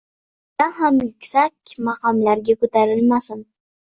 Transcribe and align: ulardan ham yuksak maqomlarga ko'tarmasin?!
ulardan 0.01 0.73
ham 0.77 0.97
yuksak 1.03 1.75
maqomlarga 1.91 2.57
ko'tarmasin?! 2.65 3.49